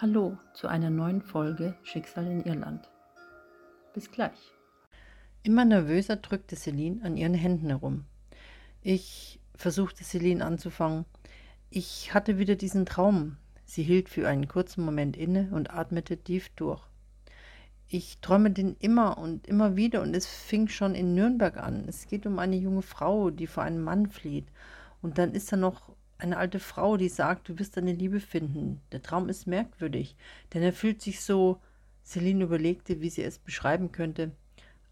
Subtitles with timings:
[0.00, 2.88] Hallo zu einer neuen Folge Schicksal in Irland.
[3.94, 4.52] Bis gleich.
[5.42, 8.04] Immer nervöser drückte Celine an ihren Händen herum.
[8.80, 11.04] Ich versuchte Celine anzufangen.
[11.68, 13.38] Ich hatte wieder diesen Traum.
[13.64, 16.80] Sie hielt für einen kurzen Moment inne und atmete tief durch.
[17.88, 21.86] Ich träume den immer und immer wieder und es fing schon in Nürnberg an.
[21.88, 24.46] Es geht um eine junge Frau, die vor einem Mann flieht.
[25.02, 28.80] Und dann ist da noch eine alte Frau, die sagt, du wirst deine Liebe finden.
[28.92, 30.16] Der Traum ist merkwürdig,
[30.52, 31.60] denn er fühlt sich so,
[32.04, 34.32] Celine überlegte, wie sie es beschreiben könnte.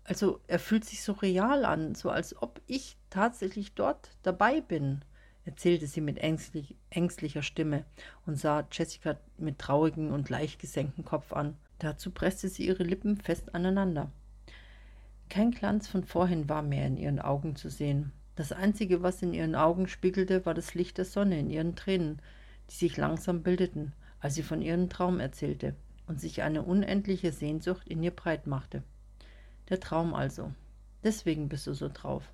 [0.05, 5.03] Also er fühlt sich so real an, so als ob ich tatsächlich dort dabei bin,
[5.45, 7.85] erzählte sie mit ängstlich, ängstlicher Stimme
[8.27, 11.57] und sah Jessica mit traurigem und leicht gesenktem Kopf an.
[11.79, 14.11] Dazu presste sie ihre Lippen fest aneinander.
[15.29, 18.13] Kein Glanz von vorhin war mehr in ihren Augen zu sehen.
[18.37, 22.21] Das Einzige, was in ihren Augen spiegelte, war das Licht der Sonne in ihren Tränen,
[22.71, 25.75] die sich langsam bildeten, als sie von ihrem Traum erzählte
[26.07, 28.83] und sich eine unendliche Sehnsucht in ihr breit machte.
[29.71, 30.53] Der Traum also.
[31.03, 32.31] Deswegen bist du so drauf.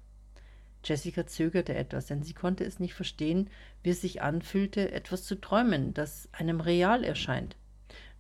[0.85, 3.49] Jessica zögerte etwas, denn sie konnte es nicht verstehen,
[3.85, 7.57] wie es sich anfühlte, etwas zu träumen, das einem real erscheint.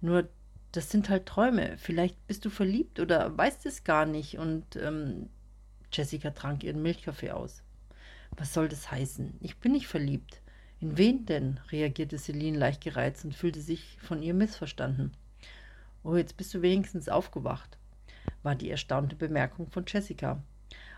[0.00, 0.28] Nur,
[0.70, 1.76] das sind halt Träume.
[1.78, 5.28] Vielleicht bist du verliebt oder weißt es gar nicht und ähm,
[5.92, 7.62] Jessica trank ihren Milchkaffee aus.
[8.36, 9.34] Was soll das heißen?
[9.40, 10.40] Ich bin nicht verliebt.
[10.80, 11.60] In wen denn?
[11.70, 15.12] reagierte Celine leicht gereizt und fühlte sich von ihr missverstanden.
[16.02, 17.78] Oh, jetzt bist du wenigstens aufgewacht,
[18.42, 20.42] war die erstaunte Bemerkung von Jessica.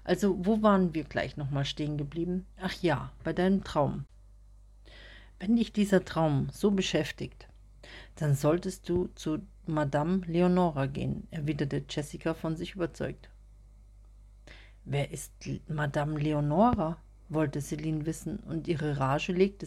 [0.03, 2.47] Also, wo waren wir gleich nochmal stehen geblieben?
[2.61, 4.05] Ach ja, bei deinem Traum.
[5.39, 7.49] Wenn dich dieser Traum so beschäftigt,
[8.17, 13.29] dann solltest du zu Madame Leonora gehen, erwiderte Jessica von sich überzeugt.
[14.85, 15.33] Wer ist
[15.69, 16.99] Madame Leonora?
[17.29, 19.67] Wollte Celine wissen, und ihre Rage legte.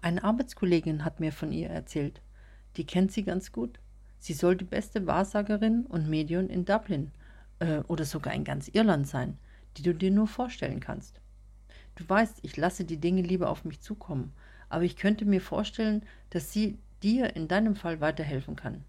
[0.00, 2.20] Eine Arbeitskollegin hat mir von ihr erzählt.
[2.76, 3.80] Die kennt sie ganz gut.
[4.18, 7.12] Sie soll die beste Wahrsagerin und Medium in Dublin
[7.58, 9.38] äh, oder sogar in ganz Irland sein,
[9.76, 11.20] die du dir nur vorstellen kannst.
[11.96, 14.32] Du weißt, ich lasse die Dinge lieber auf mich zukommen,
[14.68, 18.84] aber ich könnte mir vorstellen, dass sie dir in deinem Fall weiterhelfen kann.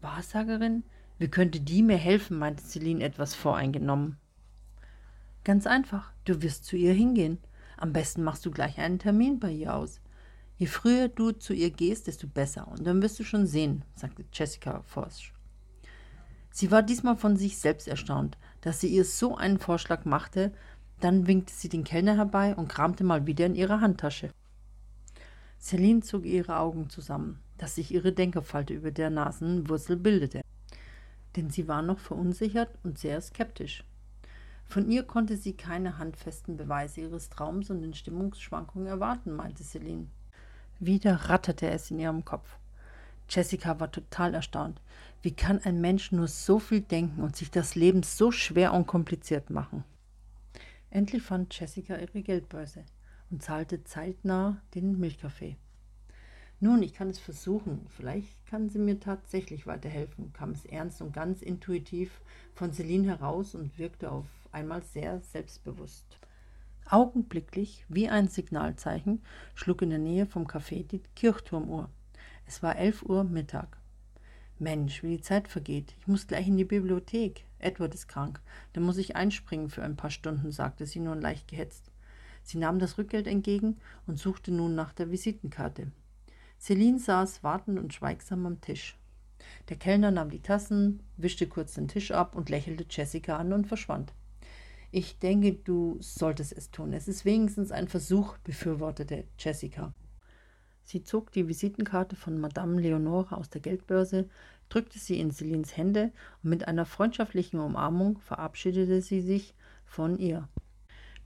[0.00, 0.84] Wahrsagerin?
[1.18, 2.38] Wie könnte die mir helfen?
[2.38, 4.16] meinte Celine etwas voreingenommen.
[5.44, 7.38] Ganz einfach, du wirst zu ihr hingehen.
[7.76, 10.00] Am besten machst du gleich einen Termin bei ihr aus.
[10.56, 12.68] Je früher du zu ihr gehst, desto besser.
[12.68, 15.32] Und dann wirst du schon sehen, sagte Jessica forsch.
[16.52, 20.52] Sie war diesmal von sich selbst erstaunt, dass sie ihr so einen Vorschlag machte.
[21.00, 24.30] Dann winkte sie den Kellner herbei und kramte mal wieder in ihrer Handtasche.
[25.58, 30.42] Celine zog ihre Augen zusammen, dass sich ihre Denkerfalte über der Nasenwurzel bildete.
[31.34, 33.84] Denn sie war noch verunsichert und sehr skeptisch.
[34.72, 40.06] Von ihr konnte sie keine handfesten Beweise ihres Traums und den Stimmungsschwankungen erwarten, meinte Celine.
[40.80, 42.56] Wieder ratterte es in ihrem Kopf.
[43.28, 44.80] Jessica war total erstaunt.
[45.20, 48.86] Wie kann ein Mensch nur so viel denken und sich das Leben so schwer und
[48.86, 49.84] kompliziert machen?
[50.88, 52.86] Endlich fand Jessica ihre Geldbörse
[53.30, 55.58] und zahlte zeitnah den Milchkaffee.
[56.64, 57.86] Nun, ich kann es versuchen.
[57.88, 62.20] Vielleicht kann sie mir tatsächlich weiterhelfen, kam es ernst und ganz intuitiv
[62.54, 66.20] von Celine heraus und wirkte auf einmal sehr selbstbewusst.
[66.88, 69.24] Augenblicklich, wie ein Signalzeichen,
[69.56, 71.90] schlug in der Nähe vom Café die Kirchturmuhr.
[72.46, 73.76] Es war elf Uhr Mittag.
[74.60, 75.96] Mensch, wie die Zeit vergeht.
[75.98, 77.44] Ich muss gleich in die Bibliothek.
[77.58, 78.40] Edward ist krank.
[78.72, 81.90] Da muss ich einspringen für ein paar Stunden, sagte sie nun leicht gehetzt.
[82.44, 85.90] Sie nahm das Rückgeld entgegen und suchte nun nach der Visitenkarte.
[86.62, 88.96] Celine saß wartend und schweigsam am Tisch.
[89.68, 93.66] Der Kellner nahm die Tassen, wischte kurz den Tisch ab und lächelte Jessica an und
[93.66, 94.12] verschwand.
[94.92, 96.92] Ich denke, du solltest es tun.
[96.92, 99.92] Es ist wenigstens ein Versuch, befürwortete Jessica.
[100.84, 104.28] Sie zog die Visitenkarte von Madame Leonore aus der Geldbörse,
[104.68, 106.12] drückte sie in Celines Hände
[106.44, 110.48] und mit einer freundschaftlichen Umarmung verabschiedete sie sich von ihr.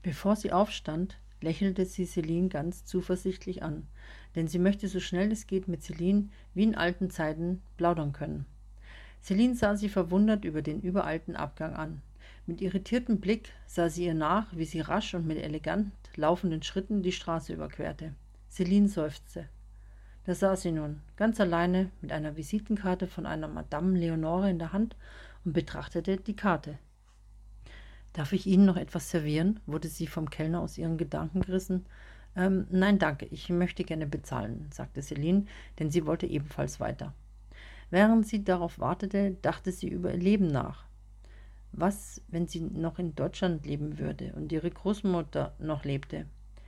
[0.01, 3.87] Bevor sie aufstand, lächelte sie Celine ganz zuversichtlich an,
[4.35, 8.45] denn sie möchte so schnell es geht mit Celine wie in alten Zeiten plaudern können.
[9.23, 12.01] Celine sah sie verwundert über den überalten Abgang an.
[12.45, 17.03] Mit irritiertem Blick sah sie ihr nach, wie sie rasch und mit elegant laufenden Schritten
[17.03, 18.13] die Straße überquerte.
[18.49, 19.49] Celine seufzte.
[20.25, 24.73] Da saß sie nun, ganz alleine, mit einer Visitenkarte von einer Madame Leonore in der
[24.73, 24.95] Hand
[25.45, 26.77] und betrachtete die Karte.
[28.17, 29.59] Darf ich Ihnen noch etwas servieren?
[29.67, 31.85] wurde sie vom Kellner aus ihren Gedanken gerissen.
[32.35, 35.45] Ähm, nein, danke, ich möchte gerne bezahlen, sagte Celine,
[35.77, 37.13] denn sie wollte ebenfalls weiter.
[37.91, 40.85] Während sie darauf wartete, dachte sie über ihr Leben nach.
[41.73, 46.25] Was, wenn sie noch in Deutschland leben würde und ihre Großmutter noch lebte?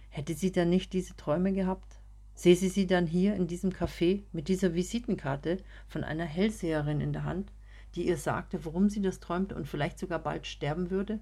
[0.10, 2.00] Hätte sie dann nicht diese Träume gehabt?
[2.36, 5.58] sehe sie sie dann hier in diesem Café mit dieser Visitenkarte
[5.88, 7.52] von einer Hellseherin in der Hand,
[7.96, 11.20] die ihr sagte, warum sie das träumte und vielleicht sogar bald sterben würde?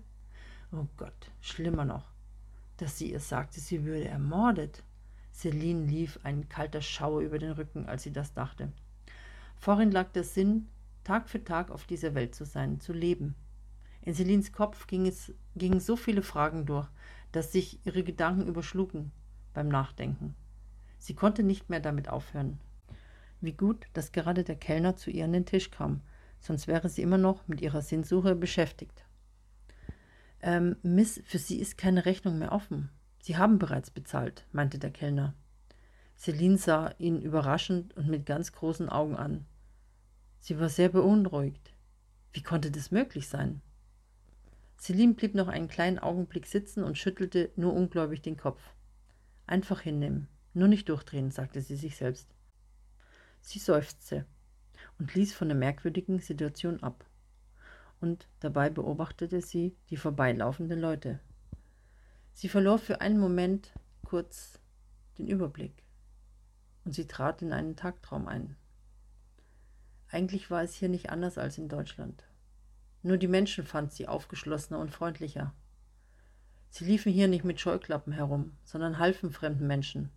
[0.72, 2.12] Oh Gott, schlimmer noch,
[2.76, 4.84] dass sie ihr sagte, sie würde ermordet.
[5.34, 8.74] Celine lief ein kalter Schauer über den Rücken, als sie das dachte.
[9.56, 10.68] Vorhin lag der Sinn,
[11.06, 13.36] Tag für Tag auf dieser Welt zu sein, zu leben.
[14.02, 15.12] In Celines Kopf ging
[15.56, 16.88] gingen so viele Fragen durch,
[17.32, 19.12] dass sich ihre Gedanken überschlugen
[19.54, 20.36] beim Nachdenken.
[20.98, 22.60] Sie konnte nicht mehr damit aufhören.
[23.40, 26.02] Wie gut, dass gerade der Kellner zu ihr an den Tisch kam,
[26.40, 29.07] sonst wäre sie immer noch mit ihrer Sinnsuche beschäftigt.
[30.48, 32.90] Ähm, Miss, für Sie ist keine Rechnung mehr offen.
[33.20, 35.34] Sie haben bereits bezahlt, meinte der Kellner.
[36.16, 39.46] Celine sah ihn überraschend und mit ganz großen Augen an.
[40.40, 41.74] Sie war sehr beunruhigt.
[42.32, 43.62] Wie konnte das möglich sein?
[44.78, 48.62] Celine blieb noch einen kleinen Augenblick sitzen und schüttelte nur ungläubig den Kopf.
[49.48, 50.30] Einfach hinnehmen.
[50.54, 52.34] Nur nicht durchdrehen, sagte sie sich selbst.
[53.42, 54.26] Sie seufzte
[54.98, 57.04] und ließ von der merkwürdigen Situation ab.
[58.00, 61.20] Und dabei beobachtete sie die vorbeilaufenden Leute.
[62.34, 63.72] Sie verlor für einen Moment
[64.04, 64.60] kurz
[65.18, 65.84] den Überblick
[66.86, 68.56] und sie trat in einen Tagtraum ein.
[70.10, 72.24] Eigentlich war es hier nicht anders als in Deutschland.
[73.04, 75.54] Nur die Menschen fand sie aufgeschlossener und freundlicher.
[76.70, 80.10] Sie liefen hier nicht mit Scheuklappen herum, sondern halfen fremden Menschen,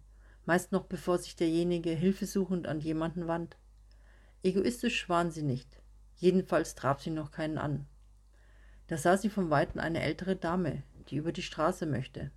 [0.46, 3.56] meist noch bevor sich derjenige hilfesuchend an jemanden wand.
[4.42, 5.79] Egoistisch waren sie nicht,
[6.20, 7.86] jedenfalls traf sie noch keinen an.
[8.86, 12.30] Da sah sie vom Weiten eine ältere Dame, die über die Straße möchte.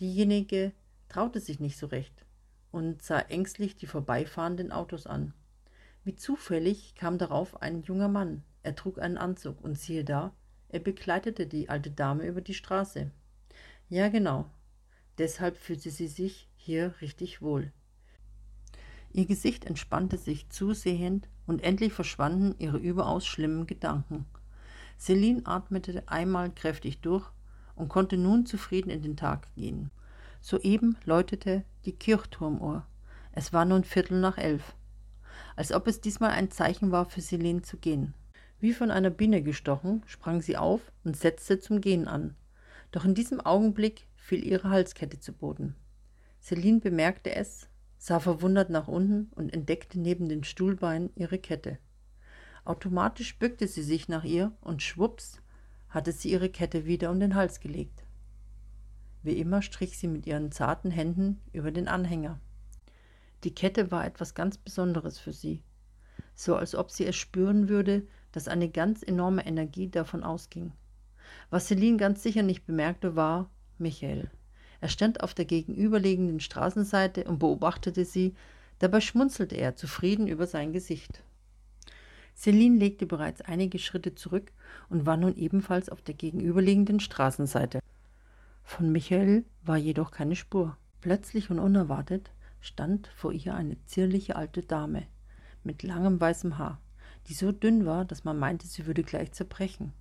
[0.00, 0.72] Diejenige
[1.08, 2.24] traute sich nicht so recht
[2.72, 5.32] und sah ängstlich die vorbeifahrenden Autos an.
[6.04, 8.42] Wie zufällig kam darauf ein junger Mann.
[8.62, 10.34] Er trug einen Anzug und siehe da,
[10.68, 13.10] er begleitete die alte Dame über die Straße.
[13.88, 14.50] Ja, genau.
[15.18, 17.72] Deshalb fühlte sie sich hier richtig wohl.
[19.12, 24.26] Ihr Gesicht entspannte sich zusehend und endlich verschwanden ihre überaus schlimmen Gedanken.
[24.98, 27.30] Celine atmete einmal kräftig durch
[27.74, 29.90] und konnte nun zufrieden in den Tag gehen.
[30.40, 32.86] Soeben läutete die Kirchturmuhr.
[33.32, 34.74] Es war nun Viertel nach elf.
[35.56, 38.14] Als ob es diesmal ein Zeichen war, für Celine zu gehen.
[38.58, 42.34] Wie von einer Biene gestochen, sprang sie auf und setzte zum Gehen an.
[42.90, 45.74] Doch in diesem Augenblick fiel ihre Halskette zu Boden.
[46.40, 51.78] Celine bemerkte es, sah verwundert nach unten und entdeckte neben den Stuhlbeinen ihre Kette.
[52.64, 55.40] Automatisch bückte sie sich nach ihr und schwupps
[55.88, 58.04] hatte sie ihre Kette wieder um den Hals gelegt.
[59.22, 62.40] Wie immer strich sie mit ihren zarten Händen über den Anhänger.
[63.44, 65.62] Die Kette war etwas ganz Besonderes für sie,
[66.34, 70.72] so als ob sie es spüren würde, dass eine ganz enorme Energie davon ausging.
[71.50, 74.30] Was Celine ganz sicher nicht bemerkte, war Michael.
[74.86, 78.36] Er stand auf der gegenüberliegenden Straßenseite und beobachtete sie,
[78.78, 81.24] dabei schmunzelte er zufrieden über sein Gesicht.
[82.36, 84.52] Celine legte bereits einige Schritte zurück
[84.88, 87.80] und war nun ebenfalls auf der gegenüberliegenden Straßenseite.
[88.62, 90.76] Von Michael war jedoch keine Spur.
[91.00, 92.30] Plötzlich und unerwartet
[92.60, 95.08] stand vor ihr eine zierliche alte Dame
[95.64, 96.80] mit langem weißem Haar,
[97.26, 99.92] die so dünn war, dass man meinte, sie würde gleich zerbrechen.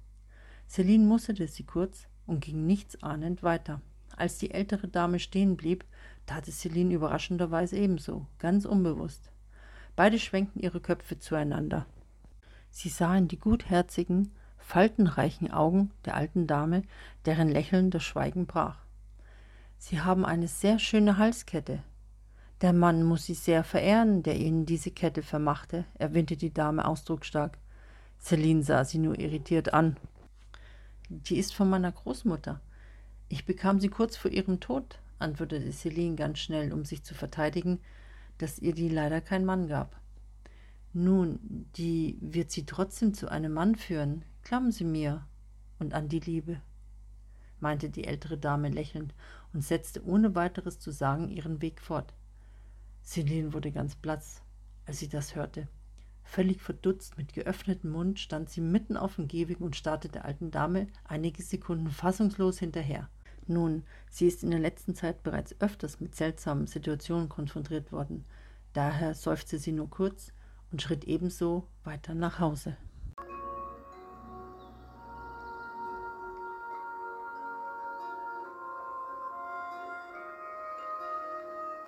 [0.70, 3.81] Celine musterte sie kurz und ging nichtsahnend weiter.
[4.18, 5.86] Als die ältere Dame stehen blieb,
[6.26, 9.32] tat es Celine überraschenderweise ebenso, ganz unbewusst.
[9.96, 11.86] Beide schwenkten ihre Köpfe zueinander.
[12.69, 16.84] Sie sah in die gutherzigen, faltenreichen Augen der alten Dame,
[17.26, 18.80] deren Lächeln das Schweigen brach.
[19.78, 21.84] Sie haben eine sehr schöne Halskette.
[22.62, 27.57] Der Mann muss Sie sehr verehren, der Ihnen diese Kette vermachte, erwähnte die Dame ausdrucksstark.
[28.19, 29.98] Celine sah sie nur irritiert an.
[31.10, 32.62] Die ist von meiner Großmutter.
[33.28, 37.80] Ich bekam sie kurz vor ihrem Tod, antwortete Celine ganz schnell, um sich zu verteidigen,
[38.38, 40.00] dass ihr die leider kein Mann gab.
[40.94, 41.40] Nun,
[41.76, 45.26] die wird sie trotzdem zu einem Mann führen, glauben Sie mir,
[45.80, 46.62] und an die Liebe,
[47.60, 49.14] meinte die ältere Dame lächelnd
[49.54, 52.14] und setzte ohne weiteres zu sagen ihren Weg fort.
[53.04, 54.42] Celine wurde ganz blass,
[54.86, 55.68] als sie das hörte.
[56.24, 60.50] Völlig verdutzt, mit geöffnetem Mund, stand sie mitten auf dem Gehweg und starrte der alten
[60.50, 63.10] Dame einige Sekunden fassungslos hinterher.
[63.47, 68.25] Nun, sie ist in der letzten Zeit bereits öfters mit seltsamen Situationen konfrontiert worden.
[68.73, 70.33] Daher seufzte sie nur kurz
[70.71, 72.75] und schritt ebenso weiter nach Hause.